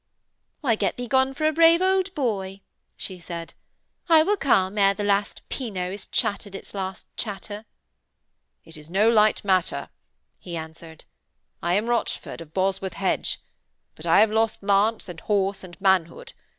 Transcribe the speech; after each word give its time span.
'Why, 0.61 0.73
get 0.73 0.97
thee 0.97 1.07
gone 1.07 1.35
for 1.35 1.45
a 1.45 1.53
brave 1.53 1.79
old 1.79 2.15
boy,' 2.15 2.61
she 2.97 3.19
said. 3.19 3.53
'I 4.09 4.23
will 4.23 4.35
come 4.35 4.79
ere 4.79 4.95
the 4.95 5.03
last 5.03 5.47
pynot 5.47 5.91
has 5.91 6.05
chattered 6.07 6.55
its 6.55 6.73
last 6.73 7.05
chatter.' 7.15 7.65
'It 8.65 8.77
is 8.77 8.89
no 8.89 9.07
light 9.11 9.45
matter,' 9.45 9.89
he 10.39 10.57
answered. 10.57 11.05
'I 11.61 11.73
am 11.75 11.85
Rochford 11.87 12.41
of 12.41 12.51
Bosworth 12.51 12.93
Hedge. 12.95 13.41
But 13.93 14.07
I 14.07 14.21
have 14.21 14.31
lost 14.31 14.63
lance 14.63 15.07
and 15.07 15.19
horse 15.19 15.63
and 15.63 15.79
manhood. 15.79 16.33